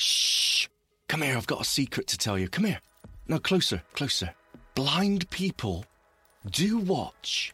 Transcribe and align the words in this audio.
Shh. 0.00 0.66
Come 1.08 1.20
here, 1.20 1.36
I've 1.36 1.46
got 1.46 1.60
a 1.60 1.64
secret 1.64 2.06
to 2.06 2.16
tell 2.16 2.38
you. 2.38 2.48
Come 2.48 2.64
here. 2.64 2.80
No, 3.28 3.38
closer, 3.38 3.82
closer. 3.92 4.34
Blind 4.74 5.28
people 5.28 5.84
do 6.50 6.78
watch 6.78 7.52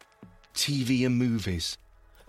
TV 0.53 1.05
and 1.05 1.17
movies. 1.17 1.77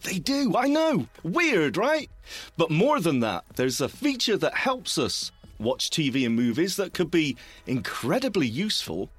They 0.02 0.18
do, 0.18 0.56
I 0.56 0.66
know. 0.66 1.06
Weird, 1.22 1.76
right? 1.76 2.10
But 2.56 2.72
more 2.72 2.98
than 2.98 3.20
that, 3.20 3.44
there's 3.54 3.80
a 3.80 3.88
feature 3.88 4.36
that 4.38 4.54
helps 4.54 4.98
us 4.98 5.30
watch 5.60 5.88
TV 5.88 6.26
and 6.26 6.34
movies 6.34 6.74
that 6.76 6.94
could 6.94 7.12
be 7.12 7.36
incredibly 7.68 8.48
useful 8.48 9.10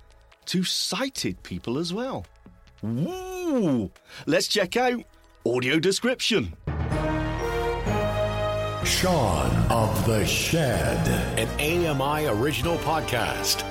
to 0.48 0.66
sighted 0.66 1.42
people 1.44 1.78
as 1.78 1.94
well. 1.94 2.26
Woo! 2.82 3.90
Let's 4.26 4.48
check 4.50 4.76
out 4.76 5.04
audio 5.46 5.80
description. 5.80 6.56
Shaun 9.00 9.50
of 9.72 10.06
the 10.06 10.26
Shed. 10.26 11.08
An 11.40 11.48
AMI 11.58 12.26
original 12.28 12.76
podcast. 12.80 13.62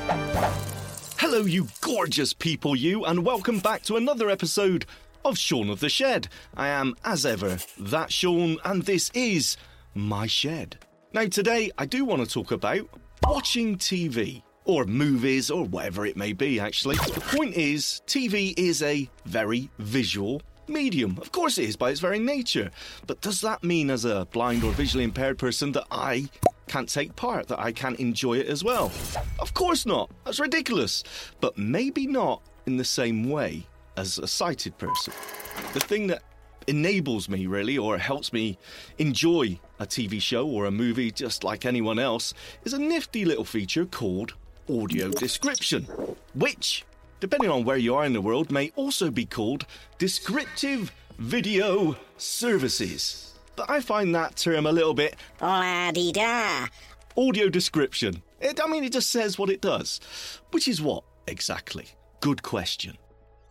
Hello, 1.19 1.41
you 1.41 1.69
gorgeous 1.83 2.33
people, 2.33 2.75
you, 2.75 3.05
and 3.05 3.27
welcome 3.27 3.59
back 3.59 3.83
to 3.83 3.97
another 3.97 4.31
episode 4.31 4.87
of 5.27 5.37
Shaun 5.37 5.69
of 5.69 5.81
the 5.81 5.91
Shed. 5.91 6.29
I 6.57 6.69
am, 6.69 6.95
as 7.05 7.27
ever, 7.27 7.59
that 7.79 8.11
Shaun, 8.11 8.57
and 8.65 8.85
this 8.85 9.11
is 9.13 9.59
my 9.95 10.27
shed. 10.27 10.79
Now, 11.13 11.27
today 11.27 11.73
I 11.77 11.85
do 11.85 12.07
want 12.07 12.23
to 12.23 12.27
talk 12.27 12.51
about 12.51 12.89
watching 13.23 13.77
TV. 13.77 14.43
Or 14.65 14.87
movies, 14.87 15.51
or 15.51 15.65
whatever 15.65 16.07
it 16.07 16.17
may 16.17 16.33
be, 16.33 16.59
actually. 16.59 16.97
The 16.97 17.21
point 17.21 17.55
is, 17.55 18.01
TV 18.07 18.55
is 18.57 18.83
a 18.83 19.11
very 19.27 19.71
visual 19.79 20.41
medium. 20.69 21.19
Of 21.21 21.33
course 21.33 21.59
it 21.59 21.69
is 21.69 21.77
by 21.77 21.91
its 21.91 22.01
very 22.01 22.19
nature. 22.19 22.71
But 23.07 23.21
does 23.21 23.41
that 23.43 23.63
mean, 23.63 23.91
as 23.91 24.05
a 24.05 24.27
blind 24.33 24.65
or 24.65 24.73
visually 24.73 25.05
impaired 25.05 25.39
person, 25.39 25.73
that 25.73 25.87
I 25.91 26.29
can't 26.67 26.89
take 26.89 27.17
part, 27.17 27.49
that 27.49 27.59
I 27.59 27.73
can't 27.73 27.99
enjoy 27.99 28.39
it 28.39 28.47
as 28.47 28.63
well? 28.63 28.93
Of 29.39 29.55
course 29.55 29.87
not. 29.87 30.11
That's 30.25 30.41
ridiculous. 30.41 31.05
But 31.41 31.57
maybe 31.57 32.07
not 32.07 32.43
in 32.67 32.77
the 32.77 32.85
same 32.85 33.31
way 33.31 33.67
as 33.97 34.19
a 34.19 34.27
sighted 34.27 34.77
person. 34.79 35.13
The 35.73 35.81
thing 35.81 36.07
that 36.09 36.23
enables 36.67 37.29
me, 37.29 37.47
really, 37.47 37.79
or 37.79 37.99
helps 37.99 38.33
me 38.33 38.59
enjoy 38.99 39.59
a 39.81 39.87
TV 39.87 40.21
show 40.21 40.47
or 40.47 40.67
a 40.67 40.71
movie 40.71 41.11
just 41.11 41.43
like 41.43 41.65
anyone 41.65 41.99
else, 41.99 42.35
is 42.65 42.75
a 42.75 42.79
nifty 42.79 43.25
little 43.25 43.45
feature 43.45 43.87
called 43.87 44.35
audio 44.71 45.09
description, 45.11 45.85
which, 46.35 46.85
depending 47.21 47.51
on 47.51 47.65
where 47.65 47.77
you 47.77 47.95
are 47.95 48.05
in 48.05 48.13
the 48.13 48.21
world, 48.21 48.51
may 48.51 48.73
also 48.77 49.11
be 49.11 49.25
called 49.25 49.67
descriptive 49.99 50.93
video 51.19 51.97
services. 52.17 53.35
But 53.57 53.71
I 53.71 53.81
find 53.81 54.15
that 54.15 54.37
term 54.37 54.67
a 54.67 54.73
little 54.73 54.95
bit 54.95 55.17
La 55.41 55.91
di 55.91 56.13
da. 56.13 56.67
audio 57.17 57.49
description. 57.49 58.23
It, 58.41 58.61
I 58.63 58.69
mean, 58.69 58.85
it 58.85 58.93
just 58.93 59.11
says 59.11 59.39
what 59.39 59.51
it 59.51 59.61
does. 59.61 60.01
Which 60.53 60.69
is 60.69 60.81
what 60.81 61.03
exactly? 61.27 61.87
Good 62.21 62.43
question. 62.43 62.97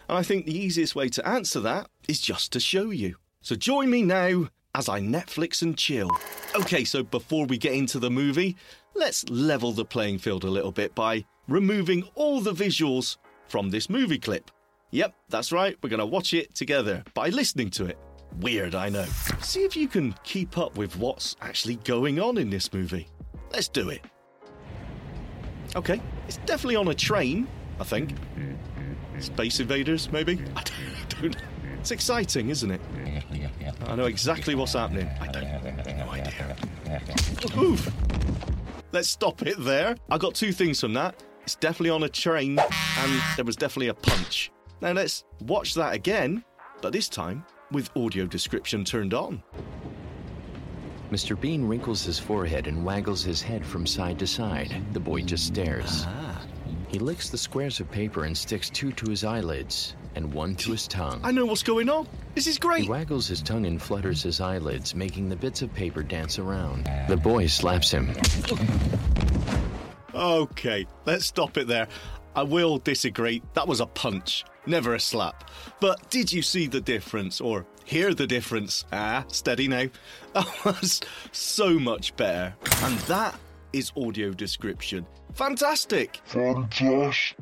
And 0.07 0.17
I 0.17 0.23
think 0.23 0.45
the 0.45 0.57
easiest 0.57 0.95
way 0.95 1.09
to 1.09 1.27
answer 1.27 1.59
that 1.61 1.89
is 2.07 2.21
just 2.21 2.53
to 2.53 2.59
show 2.59 2.89
you. 2.91 3.15
So 3.41 3.55
join 3.55 3.89
me 3.89 4.03
now 4.03 4.47
as 4.73 4.87
I 4.87 5.01
Netflix 5.01 5.61
and 5.61 5.77
chill. 5.77 6.09
Okay, 6.55 6.85
so 6.85 7.03
before 7.03 7.45
we 7.45 7.57
get 7.57 7.73
into 7.73 7.99
the 7.99 8.09
movie, 8.09 8.55
let's 8.95 9.27
level 9.29 9.73
the 9.73 9.83
playing 9.83 10.19
field 10.19 10.43
a 10.43 10.49
little 10.49 10.71
bit 10.71 10.95
by 10.95 11.25
removing 11.47 12.07
all 12.15 12.39
the 12.39 12.53
visuals 12.53 13.17
from 13.47 13.69
this 13.69 13.89
movie 13.89 14.19
clip. 14.19 14.51
Yep, 14.91 15.13
that's 15.29 15.51
right, 15.51 15.77
we're 15.81 15.89
going 15.89 15.99
to 15.99 16.05
watch 16.05 16.33
it 16.33 16.55
together 16.55 17.03
by 17.13 17.29
listening 17.29 17.69
to 17.71 17.85
it. 17.85 17.97
Weird, 18.39 18.75
I 18.75 18.89
know. 18.89 19.05
See 19.41 19.63
if 19.63 19.75
you 19.75 19.87
can 19.87 20.13
keep 20.23 20.57
up 20.57 20.77
with 20.77 20.95
what's 20.97 21.35
actually 21.41 21.77
going 21.77 22.19
on 22.19 22.37
in 22.37 22.49
this 22.49 22.71
movie. 22.71 23.07
Let's 23.51 23.67
do 23.67 23.89
it. 23.89 24.01
Okay, 25.75 26.01
it's 26.27 26.37
definitely 26.37 26.75
on 26.75 26.87
a 26.87 26.93
train, 26.93 27.47
I 27.79 27.83
think. 27.83 28.13
Space 29.19 29.59
invaders, 29.59 30.11
maybe? 30.11 30.39
I 30.55 30.63
don't, 31.09 31.35
know. 31.35 31.41
It's 31.79 31.91
exciting, 31.91 32.49
isn't 32.49 32.71
it? 32.71 32.81
I 33.85 33.95
know 33.95 34.05
exactly 34.05 34.55
what's 34.55 34.73
happening. 34.73 35.09
I 35.19 35.27
don't 35.27 35.47
no 35.97 36.09
idea. 36.11 36.55
Oof. 37.57 37.91
Let's 38.91 39.09
stop 39.09 39.41
it 39.45 39.57
there. 39.59 39.97
I 40.09 40.17
got 40.17 40.35
two 40.35 40.51
things 40.51 40.79
from 40.79 40.93
that. 40.93 41.21
It's 41.47 41.55
definitely 41.55 41.91
on 41.91 42.03
a 42.03 42.09
train, 42.09 42.59
and 42.59 43.21
there 43.37 43.45
was 43.45 43.55
definitely 43.55 43.87
a 43.87 43.93
punch. 43.93 44.51
Now 44.81 44.91
let's 44.91 45.23
watch 45.39 45.75
that 45.75 45.93
again, 45.93 46.43
but 46.81 46.91
this 46.91 47.07
time 47.07 47.45
with 47.71 47.89
audio 47.95 48.25
description 48.25 48.83
turned 48.83 49.13
on. 49.13 49.41
Mr. 51.09 51.39
Bean 51.39 51.63
wrinkles 51.63 52.03
his 52.03 52.19
forehead 52.19 52.67
and 52.67 52.83
waggles 52.83 53.23
his 53.23 53.41
head 53.41 53.65
from 53.65 53.87
side 53.87 54.19
to 54.19 54.27
side. 54.27 54.75
The 54.91 54.99
boy 54.99 55.21
just 55.21 55.47
stares. 55.47 56.03
Ah. 56.05 56.41
He 56.89 56.99
licks 56.99 57.29
the 57.29 57.37
squares 57.37 57.79
of 57.79 57.89
paper 57.89 58.25
and 58.25 58.37
sticks 58.37 58.69
two 58.69 58.91
to 58.91 59.09
his 59.09 59.23
eyelids 59.23 59.95
and 60.15 60.33
one 60.33 60.53
to 60.57 60.71
his 60.71 60.85
tongue. 60.85 61.21
I 61.23 61.31
know 61.31 61.45
what's 61.45 61.63
going 61.63 61.87
on. 61.87 62.09
This 62.35 62.47
is 62.47 62.57
great. 62.57 62.83
He 62.83 62.89
waggles 62.89 63.25
his 63.25 63.41
tongue 63.41 63.67
and 63.67 63.81
flutters 63.81 64.21
his 64.21 64.41
eyelids, 64.41 64.93
making 64.93 65.29
the 65.29 65.37
bits 65.37 65.61
of 65.61 65.73
paper 65.73 66.03
dance 66.03 66.39
around. 66.39 66.89
The 67.07 67.15
boy 67.15 67.47
slaps 67.47 67.89
him. 67.89 68.13
Okay, 70.17 70.87
let's 71.05 71.27
stop 71.27 71.57
it 71.57 71.67
there. 71.67 71.87
I 72.35 72.41
will 72.41 72.79
disagree. 72.79 73.43
That 73.53 73.67
was 73.67 73.81
a 73.81 73.85
punch, 73.85 74.45
never 74.65 74.95
a 74.95 74.99
slap. 74.99 75.51
But 75.79 76.09
did 76.09 76.31
you 76.31 76.41
see 76.41 76.65
the 76.65 76.81
difference 76.81 77.39
or 77.39 77.67
hear 77.85 78.15
the 78.15 78.25
difference? 78.25 78.83
Ah, 78.91 79.25
steady 79.27 79.67
now. 79.67 79.85
That 80.33 80.65
was 80.65 81.01
so 81.31 81.77
much 81.79 82.15
better. 82.15 82.55
And 82.83 82.97
that 83.01 83.35
is 83.73 83.91
audio 83.95 84.31
description. 84.31 85.05
Fantastic. 85.33 86.19
Fantastic. 86.25 87.37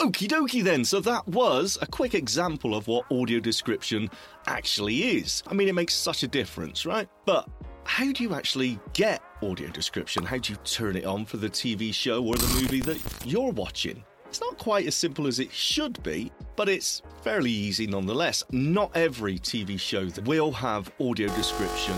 Okie 0.00 0.28
dokie 0.28 0.62
then. 0.62 0.84
So 0.84 1.00
that 1.00 1.26
was 1.26 1.78
a 1.80 1.86
quick 1.86 2.14
example 2.14 2.74
of 2.74 2.86
what 2.86 3.10
audio 3.10 3.40
description 3.40 4.10
actually 4.46 5.16
is. 5.18 5.42
I 5.46 5.54
mean, 5.54 5.68
it 5.68 5.74
makes 5.74 5.94
such 5.94 6.22
a 6.22 6.28
difference, 6.28 6.86
right? 6.86 7.08
But 7.24 7.48
how 7.88 8.12
do 8.12 8.22
you 8.22 8.34
actually 8.34 8.78
get 8.92 9.22
audio 9.42 9.66
description? 9.70 10.22
How 10.22 10.36
do 10.36 10.52
you 10.52 10.58
turn 10.62 10.94
it 10.94 11.06
on 11.06 11.24
for 11.24 11.38
the 11.38 11.48
TV 11.48 11.92
show 11.92 12.22
or 12.22 12.36
the 12.36 12.60
movie 12.60 12.80
that 12.82 13.00
you're 13.24 13.50
watching? 13.50 14.04
It's 14.26 14.42
not 14.42 14.58
quite 14.58 14.86
as 14.86 14.94
simple 14.94 15.26
as 15.26 15.40
it 15.40 15.50
should 15.50 16.00
be, 16.02 16.30
but 16.54 16.68
it's 16.68 17.02
fairly 17.22 17.50
easy 17.50 17.86
nonetheless. 17.86 18.44
Not 18.52 18.94
every 18.94 19.38
TV 19.38 19.80
show 19.80 20.06
will 20.26 20.52
have 20.52 20.92
audio 21.00 21.28
description 21.34 21.96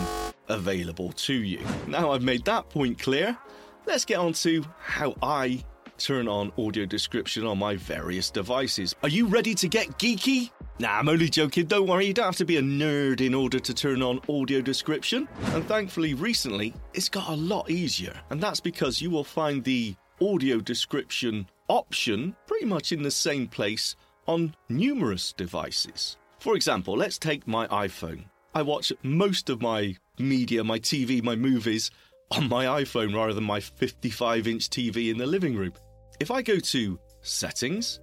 available 0.49 1.11
to 1.13 1.35
you. 1.35 1.61
Now 1.89 2.13
I've 2.13 2.23
made 2.23 2.45
that 2.45 2.71
point 2.71 2.99
clear, 3.01 3.37
let's 3.85 4.05
get 4.05 4.19
on 4.19 4.33
to 4.35 4.65
how 4.79 5.17
I 5.23 5.63
turn 5.99 6.29
on 6.29 6.53
audio 6.57 6.87
description 6.87 7.45
on 7.45 7.59
my 7.59 7.75
various 7.75 8.31
devices. 8.31 8.95
Are 9.03 9.09
you 9.09 9.27
ready 9.27 9.55
to 9.57 9.69
get 9.69 9.99
geeky? 9.99 10.51
Nah, 10.81 10.99
I'm 10.99 11.11
only 11.11 11.29
joking. 11.29 11.67
Don't 11.67 11.87
worry, 11.87 12.07
you 12.07 12.15
don't 12.15 12.25
have 12.25 12.37
to 12.37 12.47
be 12.47 12.57
a 12.57 12.63
nerd 12.63 13.21
in 13.21 13.35
order 13.35 13.61
to 13.61 13.75
turn 13.75 14.01
on 14.01 14.19
audio 14.31 14.63
description. 14.63 15.29
And 15.53 15.63
thankfully, 15.67 16.15
recently, 16.15 16.73
it's 16.95 17.11
got 17.11 17.29
a 17.29 17.35
lot 17.35 17.69
easier. 17.69 18.19
And 18.31 18.41
that's 18.41 18.61
because 18.61 19.03
you 19.03 19.11
will 19.11 19.23
find 19.23 19.63
the 19.63 19.95
audio 20.23 20.59
description 20.59 21.47
option 21.69 22.35
pretty 22.47 22.65
much 22.65 22.93
in 22.93 23.03
the 23.03 23.11
same 23.11 23.47
place 23.47 23.95
on 24.27 24.55
numerous 24.71 25.35
devices. 25.35 26.17
For 26.39 26.57
example, 26.57 26.97
let's 26.97 27.19
take 27.19 27.47
my 27.47 27.67
iPhone. 27.67 28.25
I 28.55 28.63
watch 28.63 28.91
most 29.03 29.51
of 29.51 29.61
my 29.61 29.97
media, 30.19 30.65
my 30.65 30.79
TV, 30.79 31.23
my 31.23 31.37
movies 31.37 31.91
on 32.31 32.49
my 32.49 32.65
iPhone 32.65 33.15
rather 33.15 33.35
than 33.35 33.45
my 33.45 33.61
55 33.61 34.49
inch 34.49 34.71
TV 34.71 35.11
in 35.11 35.19
the 35.19 35.27
living 35.27 35.57
room. 35.57 35.75
If 36.21 36.31
I 36.31 36.41
go 36.41 36.59
to 36.59 36.99
Settings, 37.21 38.01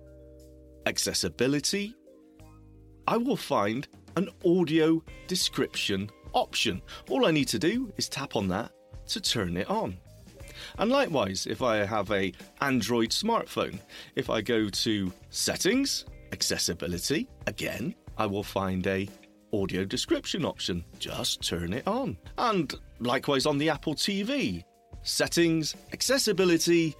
Accessibility, 0.85 1.95
I 3.07 3.15
will 3.15 3.37
find 3.37 3.87
an 4.17 4.29
audio 4.45 5.01
description 5.27 6.09
option. 6.33 6.81
All 7.09 7.25
I 7.25 7.31
need 7.31 7.47
to 7.49 7.59
do 7.59 7.91
is 7.95 8.09
tap 8.09 8.35
on 8.35 8.49
that 8.49 8.71
to 9.07 9.21
turn 9.21 9.55
it 9.55 9.69
on. 9.69 9.97
And 10.77 10.91
likewise, 10.91 11.47
if 11.47 11.61
I 11.61 11.85
have 11.85 12.11
a 12.11 12.33
Android 12.59 13.11
smartphone, 13.11 13.79
if 14.15 14.29
I 14.29 14.41
go 14.41 14.67
to 14.69 15.13
Settings, 15.29 16.05
Accessibility, 16.33 17.29
again, 17.45 17.95
I 18.17 18.25
will 18.25 18.43
find 18.43 18.85
a 18.87 19.07
audio 19.53 19.85
description 19.85 20.43
option. 20.43 20.83
Just 20.99 21.41
turn 21.41 21.71
it 21.71 21.87
on. 21.87 22.17
And 22.37 22.75
likewise 22.99 23.45
on 23.45 23.57
the 23.57 23.69
Apple 23.69 23.95
TV, 23.95 24.63
Settings, 25.03 25.75
Accessibility, 25.93 26.95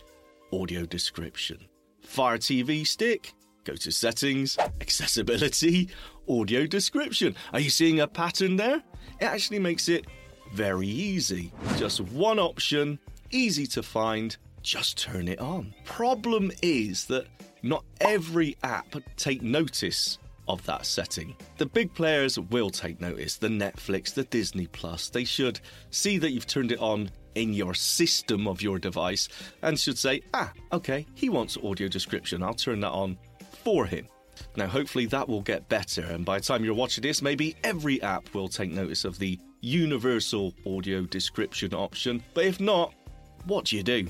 Audio 0.54 0.86
Description. 0.86 1.68
Fire 2.02 2.38
TV 2.38 2.88
stick, 2.88 3.34
go 3.68 3.76
to 3.76 3.92
Settings, 3.92 4.58
Accessibility, 4.80 5.90
Audio 6.30 6.66
Description. 6.66 7.36
Are 7.52 7.60
you 7.60 7.70
seeing 7.70 8.00
a 8.00 8.08
pattern 8.08 8.56
there? 8.56 8.82
It 9.20 9.26
actually 9.26 9.60
makes 9.60 9.90
it 9.90 10.06
very 10.54 10.88
easy. 10.88 11.52
Just 11.76 12.00
one 12.00 12.40
option, 12.40 12.98
easy 13.32 13.68
to 13.68 13.84
find, 13.84 14.38
just 14.62 14.98
turn 14.98 15.28
it 15.28 15.40
on. 15.40 15.74
Problem 15.84 16.50
is 16.62 17.06
that 17.06 17.28
not 17.62 17.84
every 18.00 18.56
app 18.64 18.96
take 19.18 19.42
notice 19.42 20.18
of 20.48 20.66
that 20.66 20.86
setting. 20.86 21.36
The 21.58 21.66
big 21.66 21.94
players 21.94 22.40
will 22.40 22.70
take 22.70 23.02
notice, 23.02 23.36
the 23.36 23.50
Netflix, 23.50 24.14
the 24.14 24.24
Disney 24.24 24.68
Plus. 24.68 25.10
They 25.10 25.26
should 25.26 25.60
see 25.92 26.18
that 26.20 26.32
you've 26.32 26.48
turned 26.48 26.72
it 26.72 26.80
on 26.80 27.12
in 27.36 27.54
your 27.54 27.74
system 27.74 28.48
of 28.48 28.62
your 28.62 28.80
device 28.80 29.28
and 29.62 29.78
should 29.78 29.98
say, 29.98 30.22
ah, 30.34 30.54
okay, 30.72 31.06
he 31.16 31.28
wants 31.28 31.58
audio 31.64 31.90
description. 31.90 32.42
I'll 32.42 32.54
turn 32.54 32.80
that 32.80 32.92
on 32.92 33.18
for 33.68 33.86
him. 33.86 34.08
Now, 34.56 34.68
hopefully, 34.68 35.08
that 35.08 35.28
will 35.28 35.42
get 35.42 35.68
better, 35.68 36.02
and 36.02 36.24
by 36.24 36.38
the 36.38 36.46
time 36.46 36.64
you're 36.64 36.74
watching 36.74 37.02
this, 37.02 37.22
maybe 37.22 37.54
every 37.66 38.02
app 38.02 38.34
will 38.34 38.48
take 38.48 38.72
notice 38.72 39.04
of 39.04 39.20
the 39.20 39.38
universal 39.60 40.54
audio 40.66 41.02
description 41.02 41.74
option. 41.74 42.24
But 42.34 42.46
if 42.46 42.62
not, 42.62 42.94
what 43.44 43.66
do 43.66 43.76
you 43.76 43.84
do? 43.84 44.08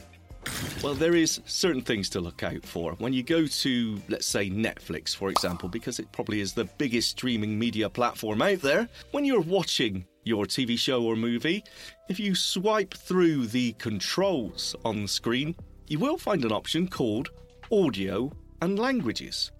Well, 0.83 0.94
there 0.94 1.15
is 1.15 1.42
certain 1.48 1.81
things 1.81 2.07
to 2.12 2.19
look 2.19 2.44
out 2.44 2.63
for. 2.63 2.92
When 3.00 3.13
you 3.13 3.24
go 3.24 3.48
to, 3.48 4.00
let's 4.09 4.27
say, 4.27 4.48
Netflix, 4.48 5.15
for 5.15 5.30
example, 5.30 5.69
because 5.69 5.98
it 5.98 6.12
probably 6.12 6.39
is 6.39 6.54
the 6.54 6.65
biggest 6.77 7.09
streaming 7.09 7.57
media 7.57 7.89
platform 7.89 8.44
out 8.44 8.62
there, 8.62 8.88
when 9.09 9.25
you're 9.25 9.42
watching 9.42 10.06
your 10.24 10.45
TV 10.45 10.77
show 10.77 11.01
or 11.04 11.15
movie, 11.15 11.63
if 12.09 12.19
you 12.19 12.36
swipe 12.36 12.94
through 12.94 13.48
the 13.48 13.71
controls 13.80 14.75
on 14.86 15.01
the 15.01 15.07
screen, 15.07 15.56
you 15.88 15.98
will 15.98 16.19
find 16.19 16.45
an 16.45 16.51
option 16.51 16.88
called 16.88 17.31
Audio 17.71 18.31
and 18.62 18.80
Languages. 18.80 19.51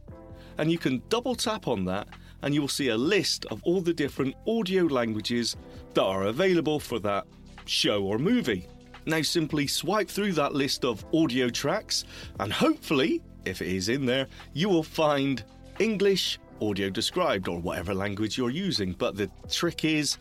And 0.58 0.72
you 0.72 0.78
can 0.78 1.02
double 1.10 1.36
tap 1.36 1.68
on 1.68 1.86
that, 1.86 2.08
and 2.42 2.54
you 2.54 2.62
will 2.62 2.68
see 2.68 2.90
a 2.90 2.98
list 2.98 3.46
of 3.46 3.62
all 3.64 3.82
the 3.82 3.94
different 3.94 4.36
audio 4.48 4.84
languages 4.84 5.56
that 5.94 6.04
are 6.04 6.24
available 6.24 6.80
for 6.80 7.00
that 7.00 7.26
show 7.66 8.04
or 8.04 8.18
movie. 8.18 8.68
Now 9.06 9.22
simply 9.22 9.68
swipe 9.68 10.10
through 10.10 10.34
that 10.34 10.54
list 10.54 10.84
of 10.84 11.06
audio 11.14 11.50
tracks, 11.50 12.06
and 12.40 12.52
hopefully, 12.52 13.22
if 13.46 13.62
it 13.62 13.70
is 13.70 13.90
in 13.90 14.06
there, 14.06 14.28
you 14.54 14.70
will 14.70 14.84
find 14.84 15.44
English 15.80 16.40
audio 16.62 16.90
described 16.90 17.48
or 17.48 17.60
whatever 17.60 17.94
language 17.94 18.38
you're 18.38 18.50
using. 18.50 18.94
But 18.94 19.16
the 19.16 19.30
trick 19.50 19.86
is 19.86 20.18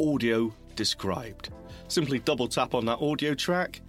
audio 0.00 0.52
described. 0.76 1.50
Simply 1.88 2.18
double 2.18 2.48
tap 2.48 2.74
on 2.74 2.84
that 2.86 3.00
audio 3.00 3.34
track, 3.34 3.80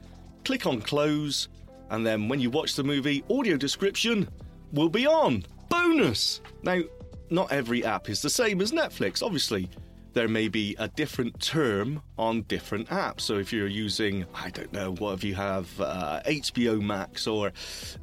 click 0.46 0.66
on 0.66 0.82
close, 0.82 1.50
and 1.90 2.06
then 2.06 2.28
when 2.28 2.40
you 2.40 2.50
watch 2.50 2.76
the 2.76 2.84
movie, 2.84 3.24
audio 3.30 3.58
description 3.58 4.28
will 4.72 4.90
be 4.90 5.08
on. 5.08 5.46
Bonus! 5.70 6.42
Now, 6.64 6.82
not 7.30 7.52
every 7.52 7.86
app 7.86 8.10
is 8.10 8.22
the 8.22 8.30
same 8.30 8.62
as 8.62 8.72
Netflix, 8.72 9.24
obviously 9.24 9.70
there 10.14 10.28
may 10.28 10.48
be 10.48 10.76
a 10.80 10.88
different 10.88 11.40
term 11.40 12.02
on 12.18 12.42
different 12.44 12.88
apps. 12.90 13.22
So 13.22 13.38
if 13.38 13.54
you're 13.54 13.68
using, 13.68 14.26
I 14.34 14.50
don't 14.50 14.72
know, 14.74 14.94
what 14.96 15.14
if 15.14 15.24
you 15.24 15.36
have 15.36 15.68
uh, 15.80 16.22
HBO 16.26 16.82
Max 16.82 17.28
or 17.28 17.52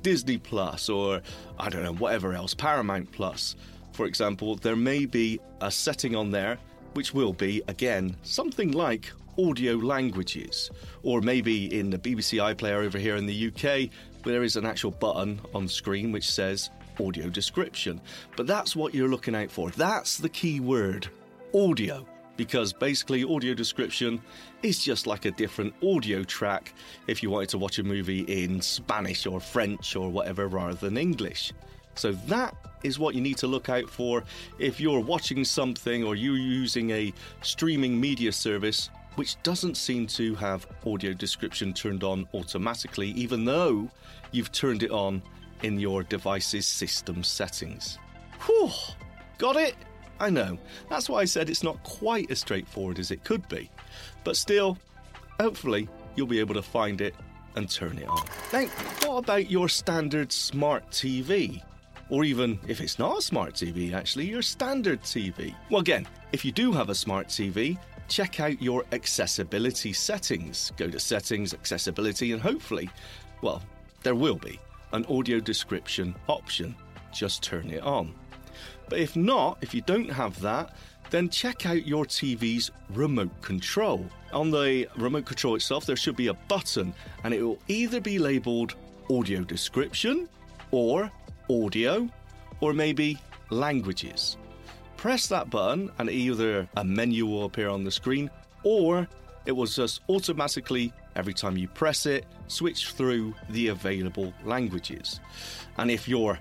Disney 0.03 0.39
Plus 0.39 0.89
or 0.89 1.21
I 1.59 1.69
don't 1.69 1.83
know, 1.83 1.95
whatever 1.95 2.33
else, 2.33 2.55
Paramount 2.55 3.11
Plus, 3.13 3.57
for 3.93 4.07
example, 4.07 4.57
there 4.57 4.77
may 4.77 5.07
be 5.07 5.41
a 5.61 5.71
setting 5.71 6.15
on 6.15 6.31
there 6.31 6.59
which 6.95 7.13
will 7.13 7.33
be, 7.33 7.63
again, 7.69 8.17
something 8.23 8.73
like 8.73 9.13
audio 9.39 9.75
languages. 9.75 10.71
Or 11.03 11.21
maybe 11.21 11.79
in 11.79 11.91
the 11.91 11.99
BBC 11.99 12.39
iPlayer 12.55 12.85
over 12.85 12.99
here 12.99 13.17
in 13.17 13.27
the 13.27 13.49
UK, 13.49 13.91
there 14.25 14.43
is 14.43 14.57
an 14.57 14.67
actual 14.67 14.91
button 14.91 15.41
on 15.55 15.69
screen 15.69 16.13
which 16.13 16.31
says 16.31 16.71
audio 17.01 17.29
description. 17.29 18.01
But 18.37 18.47
that's 18.47 18.75
what 18.75 18.95
you're 18.95 19.09
looking 19.09 19.35
out 19.35 19.51
for. 19.51 19.71
That's 19.71 20.19
the 20.19 20.29
key 20.29 20.61
word 20.61 21.09
audio 21.55 22.07
because 22.37 22.73
basically 22.73 23.25
audio 23.25 23.55
description 23.55 24.21
is 24.63 24.83
just 24.83 25.07
like 25.07 25.25
a 25.25 25.31
different 25.31 25.75
audio 25.83 26.23
track 26.23 26.75
if 27.07 27.23
you 27.23 27.31
wanted 27.31 27.49
to 27.51 27.59
watch 27.59 27.79
a 27.79 27.83
movie 27.83 28.21
in 28.21 28.61
Spanish 28.61 29.27
or 29.27 29.41
French 29.41 29.97
or 29.97 30.11
whatever 30.11 30.47
rather 30.47 30.75
than 30.75 30.97
English. 30.97 31.53
So 31.95 32.13
that 32.13 32.55
is 32.83 32.99
what 32.99 33.15
you 33.15 33.23
need 33.23 33.39
to 33.39 33.47
look 33.47 33.69
out 33.69 33.89
for 33.89 34.23
if 34.59 34.81
you're 34.81 35.01
watching 35.01 35.45
something 35.45 36.05
or 36.05 36.15
you're 36.15 36.37
using 36.37 36.91
a 36.91 37.13
streaming 37.43 37.99
media 37.99 38.33
service 38.33 38.91
which 39.17 39.41
doesn't 39.43 39.77
seem 39.77 40.07
to 40.07 40.35
have 40.37 40.67
audio 40.87 41.13
description 41.13 41.73
turned 41.73 42.05
on 42.05 42.27
automatically 42.35 43.11
even 43.11 43.45
though 43.45 43.91
you've 44.31 44.53
turned 44.53 44.83
it 44.83 44.91
on 44.91 45.23
in 45.63 45.81
your 45.81 46.03
device's 46.03 46.67
system 46.67 47.23
settings. 47.23 47.99
Whew, 48.43 48.71
got 49.39 49.57
it? 49.57 49.75
I 50.19 50.31
know, 50.31 50.59
that's 50.89 51.09
why 51.09 51.21
I 51.21 51.25
said 51.25 51.51
it's 51.51 51.63
not 51.63 51.83
quite 51.83 52.31
as 52.31 52.41
straightforward 52.41 52.99
as 52.99 53.11
it 53.11 53.25
could 53.25 53.47
be. 53.49 53.71
But 54.25 54.37
still, 54.37 54.79
hopefully, 55.39 55.89
you'll 56.15 56.27
be 56.27 56.41
able 56.41 56.55
to 56.55 56.63
find 56.63 57.01
it 57.01 57.15
and 57.55 57.69
turn 57.69 57.99
it 57.99 58.09
on. 58.09 58.25
Now, 58.53 58.67
what 59.05 59.19
about 59.19 59.51
your 59.51 59.69
standard 59.69 60.33
smart 60.33 60.91
TV? 60.91 61.63
Or 62.09 62.25
even 62.25 62.59
if 62.69 62.81
it's 62.81 62.99
not 62.99 63.19
a 63.19 63.23
smart 63.23 63.55
TV, 63.55 63.93
actually, 63.93 64.27
your 64.27 64.43
standard 64.43 65.03
TV. 65.03 65.55
Well, 65.71 65.81
again, 65.81 66.07
if 66.33 66.45
you 66.45 66.53
do 66.53 66.73
have 66.73 66.89
a 66.89 66.95
smart 66.95 67.29
TV, 67.29 67.79
check 68.09 68.41
out 68.41 68.61
your 68.61 68.85
accessibility 68.93 69.93
settings. 69.93 70.73
Go 70.77 70.89
to 70.89 71.01
settings, 71.01 71.55
accessibility, 71.55 72.33
and 72.33 72.41
hopefully, 72.41 72.89
well, 73.43 73.63
there 74.03 74.15
will 74.15 74.37
be 74.37 74.59
an 74.93 75.05
audio 75.07 75.41
description 75.41 76.15
option. 76.29 76.75
Just 77.13 77.43
turn 77.43 77.71
it 77.71 77.83
on. 77.83 78.15
But 78.89 78.99
if 79.01 79.17
not, 79.17 79.59
if 79.61 79.75
you 79.75 79.81
don't 79.83 80.11
have 80.11 80.41
that, 80.41 80.77
then 81.11 81.29
check 81.29 81.67
out 81.67 81.87
your 81.87 82.05
TV's 82.05 82.71
remote 82.91 83.41
control. 83.43 84.05
On 84.33 84.51
the 84.51 84.89
remote 84.97 85.27
control 85.27 85.55
itself, 85.55 85.87
there 85.87 85.97
should 85.97 86.17
be 86.17 86.29
a 86.29 86.35
button, 86.35 86.93
and 87.25 87.33
it 87.33 87.43
will 87.43 87.59
either 87.69 88.01
be 88.01 88.19
labeled 88.19 88.75
audio 89.11 89.43
description, 89.43 90.29
or 90.71 91.11
audio, 91.49 92.09
or 92.61 92.73
maybe 92.73 93.19
languages. 93.51 94.37
Press 95.07 95.29
that 95.29 95.51
button, 95.51 95.93
and 96.01 96.11
either 96.11 96.69
a 96.77 96.83
menu 96.83 97.27
will 97.27 97.45
appear 97.45 97.69
on 97.69 97.85
the 97.85 97.93
screen, 97.93 98.29
or 98.65 99.07
it 99.45 99.53
will 99.53 99.67
just 99.67 100.01
automatically, 100.09 100.93
every 101.15 101.33
time 101.33 101.57
you 101.57 101.69
press 101.69 102.07
it, 102.07 102.27
switch 102.49 102.91
through 102.91 103.33
the 103.51 103.69
available 103.69 104.35
languages. 104.45 105.21
And 105.79 105.93
if 105.93 106.09
you're 106.09 106.41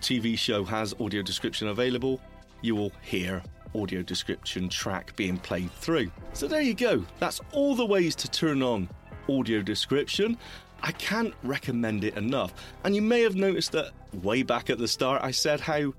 TV 0.00 0.38
show 0.38 0.62
has 0.62 0.94
audio 1.00 1.22
description 1.22 1.66
available, 1.66 2.20
you 2.62 2.76
will 2.76 2.92
hear 3.02 3.42
audio 3.74 4.00
description 4.00 4.68
track 4.68 5.16
being 5.16 5.36
played 5.36 5.72
through. 5.72 6.12
So 6.34 6.46
there 6.46 6.62
you 6.62 6.74
go. 6.74 7.04
That's 7.18 7.40
all 7.50 7.74
the 7.74 7.84
ways 7.84 8.14
to 8.14 8.30
turn 8.30 8.62
on 8.62 8.88
audio 9.28 9.60
description. 9.60 10.38
I 10.84 10.92
can't 10.92 11.34
recommend 11.42 12.04
it 12.04 12.16
enough. 12.16 12.54
And 12.84 12.94
you 12.94 13.02
may 13.02 13.22
have 13.22 13.34
noticed 13.34 13.72
that 13.72 13.90
way 14.22 14.44
back 14.44 14.70
at 14.70 14.78
the 14.78 14.86
start, 14.86 15.20
I 15.24 15.32
said 15.32 15.58
how 15.58 15.94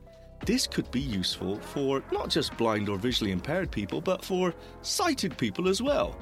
this 0.46 0.68
could 0.68 0.90
be 0.92 1.00
useful 1.00 1.58
for 1.60 2.04
not 2.12 2.30
just 2.30 2.56
blind 2.58 2.90
or 2.90 2.98
visually 2.98 3.32
impaired 3.32 3.72
people, 3.72 4.02
but 4.02 4.24
for 4.24 4.54
sighted 4.82 5.38
people 5.38 5.68
as 5.68 5.82
well. 5.82 6.18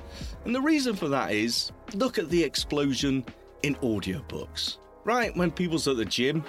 And 0.46 0.54
the 0.54 0.62
reason 0.62 0.96
for 0.96 1.08
that 1.10 1.32
is 1.32 1.72
look 1.94 2.18
at 2.18 2.30
the 2.30 2.44
explosion 2.44 3.26
in 3.64 3.76
audiobooks. 3.76 4.78
Right, 5.06 5.36
when 5.36 5.52
people's 5.52 5.88
at 5.88 5.98
the 5.98 6.06
gym, 6.06 6.46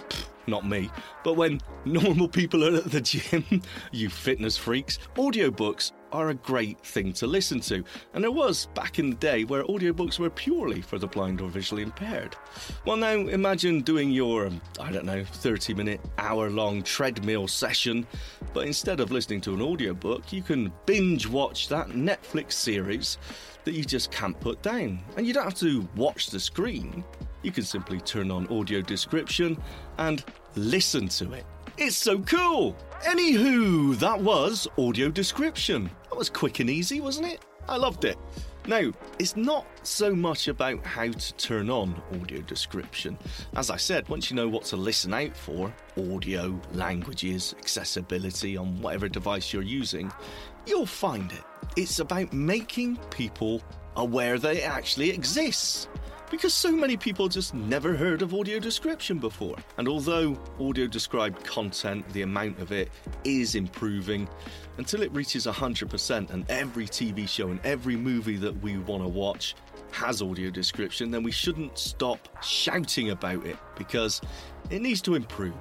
not 0.47 0.67
me, 0.67 0.91
but 1.23 1.35
when 1.35 1.61
normal 1.85 2.29
people 2.29 2.65
are 2.65 2.77
at 2.77 2.91
the 2.91 3.01
gym, 3.01 3.63
you 3.93 4.09
fitness 4.09 4.57
freaks, 4.57 4.99
audiobooks 5.17 5.93
are 6.15 6.29
a 6.29 6.35
great 6.35 6.79
thing 6.81 7.13
to 7.13 7.27
listen 7.27 7.59
to. 7.59 7.83
And 8.15 8.23
there 8.23 8.31
was 8.31 8.67
back 8.75 9.01
in 9.01 9.11
the 9.11 9.17
day 9.17 9.45
where 9.45 9.65
audiobooks 9.65 10.21
were 10.21 10.31
purely 10.31 10.81
for 10.81 10.97
the 10.97 11.09
blind 11.09 11.41
or 11.41 11.49
visually 11.49 11.83
impaired. 11.83 12.37
Well, 12.87 12.97
now 12.97 13.13
imagine 13.13 13.81
doing 13.81 14.11
your, 14.11 14.47
um, 14.47 14.61
I 14.81 14.93
don't 14.93 15.05
know, 15.05 15.25
30 15.25 15.75
minute, 15.75 16.01
hour 16.19 16.51
long 16.51 16.83
treadmill 16.83 17.49
session, 17.49 18.07
but 18.53 18.67
instead 18.67 19.01
of 19.01 19.11
listening 19.11 19.41
to 19.43 19.55
an 19.55 19.61
audiobook, 19.61 20.33
you 20.33 20.43
can 20.43 20.73
binge 20.87 21.27
watch 21.27 21.69
that 21.69 21.89
Netflix 21.89 22.53
series 22.53 23.19
that 23.65 23.75
you 23.75 23.85
just 23.85 24.13
can't 24.13 24.39
put 24.39 24.63
down. 24.63 25.01
And 25.17 25.27
you 25.27 25.33
don't 25.33 25.45
have 25.45 25.55
to 25.57 25.87
watch 25.97 26.29
the 26.29 26.39
screen 26.39 27.03
you 27.45 27.53
can 27.53 27.65
simply 27.65 28.01
turn 28.01 28.31
on 28.31 28.47
audio 28.49 28.81
description 28.81 29.61
and 29.99 30.25
listen 30.57 31.09
to 31.09 31.33
it. 31.33 31.45
It's 31.77 31.97
so 31.97 32.19
cool! 32.21 32.77
Anywho, 33.03 33.99
that 33.99 34.21
was 34.21 34.69
audio 34.79 35.09
description. 35.09 35.91
That 36.11 36.17
was 36.17 36.31
quick 36.31 36.61
and 36.61 36.71
easy, 36.71 37.01
wasn't 37.01 37.29
it? 37.29 37.45
I 37.69 37.77
loved 37.77 38.05
it. 38.05 38.17
Now, 38.67 38.93
it's 39.19 39.37
not 39.37 39.67
so 39.83 40.15
much 40.15 40.49
about 40.49 40.87
how 40.87 41.09
to 41.09 41.35
turn 41.35 41.69
on 41.69 42.01
audio 42.19 42.41
description. 42.41 43.19
As 43.57 43.69
I 43.69 43.77
said, 43.77 44.09
once 44.09 44.31
you 44.31 44.37
know 44.37 44.49
what 44.49 44.65
to 44.67 44.77
listen 44.77 45.13
out 45.13 45.37
for 45.37 45.75
audio, 45.99 46.59
languages, 46.73 47.55
accessibility 47.59 48.57
on 48.57 48.81
whatever 48.81 49.09
device 49.09 49.53
you're 49.53 49.63
using 49.63 50.11
you'll 50.67 50.87
find 50.87 51.31
it. 51.33 51.43
It's 51.77 51.99
about 51.99 52.33
making 52.33 52.97
people 53.11 53.63
aware 53.97 54.39
that 54.39 54.57
it 54.57 54.69
actually 54.69 55.11
exists 55.11 55.89
because 56.35 56.53
so 56.53 56.73
many 56.73 56.97
people 56.97 57.29
just 57.29 57.55
never 57.55 57.95
heard 57.95 58.21
of 58.21 58.35
audio 58.35 58.59
description 58.59 59.19
before. 59.19 59.55
And 59.79 59.87
although 59.87 60.37
audio 60.59 60.89
described 60.89 61.45
content, 61.45 62.09
the 62.09 62.23
amount 62.23 62.59
of 62.59 62.73
it 62.73 62.91
is 63.23 63.55
improving 63.55 64.29
until 64.77 65.03
it 65.03 65.13
reaches 65.13 65.47
100%, 65.47 66.31
and 66.31 66.45
every 66.51 66.87
TV 66.87 67.29
show 67.29 67.51
and 67.51 67.61
every 67.63 67.95
movie 67.95 68.35
that 68.39 68.61
we 68.63 68.79
want 68.79 69.05
to 69.05 69.09
watch 69.09 69.55
has 69.93 70.23
audio 70.23 70.51
description, 70.51 71.13
then 71.13 71.23
we 71.23 71.31
shouldn't 71.31 71.79
stop 71.79 72.29
shouting 72.43 73.11
about 73.11 73.47
it 73.47 73.57
because 73.77 74.21
it 74.71 74.83
needs 74.83 75.01
to 75.03 75.15
improve. 75.15 75.55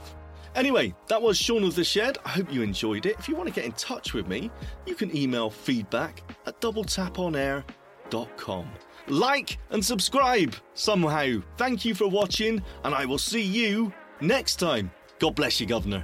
Anyway, 0.55 0.95
that 1.05 1.21
was 1.21 1.37
Shaun 1.37 1.63
of 1.63 1.75
the 1.75 1.83
Shed. 1.83 2.17
I 2.25 2.29
hope 2.29 2.51
you 2.51 2.63
enjoyed 2.63 3.05
it. 3.05 3.15
If 3.19 3.29
you 3.29 3.35
want 3.35 3.47
to 3.47 3.53
get 3.53 3.65
in 3.65 3.73
touch 3.73 4.15
with 4.15 4.27
me, 4.27 4.49
you 4.87 4.95
can 4.95 5.15
email 5.15 5.51
feedback 5.51 6.23
at 6.47 6.59
doubletaponair.com. 6.61 8.67
like 9.07 9.57
and 9.69 9.83
subscribe 9.83 10.55
somehow. 10.73 11.41
Thank 11.57 11.85
you 11.85 11.95
for 11.95 12.07
watching, 12.07 12.61
and 12.83 12.95
I 12.95 13.05
will 13.05 13.17
see 13.17 13.41
you 13.41 13.93
next 14.21 14.57
time. 14.57 14.91
God 15.19 15.35
bless 15.35 15.59
you, 15.59 15.67
Governor. 15.67 16.03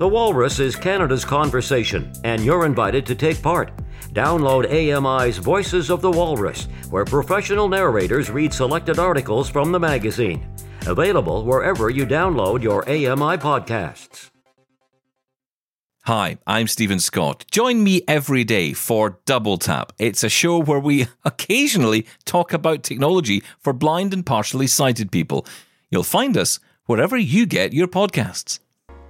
The 0.00 0.08
Walrus 0.08 0.60
is 0.60 0.76
Canada's 0.76 1.26
conversation, 1.26 2.10
and 2.24 2.42
you're 2.42 2.64
invited 2.64 3.04
to 3.04 3.14
take 3.14 3.42
part. 3.42 3.70
Download 4.14 4.64
AMI's 4.64 5.36
Voices 5.36 5.90
of 5.90 6.00
the 6.00 6.10
Walrus, 6.10 6.68
where 6.88 7.04
professional 7.04 7.68
narrators 7.68 8.30
read 8.30 8.54
selected 8.54 8.98
articles 8.98 9.50
from 9.50 9.72
the 9.72 9.78
magazine. 9.78 10.50
Available 10.86 11.44
wherever 11.44 11.90
you 11.90 12.06
download 12.06 12.62
your 12.62 12.82
AMI 12.88 13.36
podcasts. 13.36 14.30
Hi, 16.04 16.38
I'm 16.46 16.66
Steven 16.66 16.98
Scott. 16.98 17.44
Join 17.50 17.84
me 17.84 18.00
every 18.08 18.42
day 18.42 18.72
for 18.72 19.18
Double 19.26 19.58
Tap. 19.58 19.92
It's 19.98 20.24
a 20.24 20.30
show 20.30 20.62
where 20.62 20.80
we 20.80 21.08
occasionally 21.26 22.06
talk 22.24 22.54
about 22.54 22.84
technology 22.84 23.42
for 23.58 23.74
blind 23.74 24.14
and 24.14 24.24
partially 24.24 24.66
sighted 24.66 25.12
people. 25.12 25.44
You'll 25.90 26.04
find 26.04 26.38
us 26.38 26.58
wherever 26.86 27.18
you 27.18 27.44
get 27.44 27.74
your 27.74 27.86
podcasts. 27.86 28.60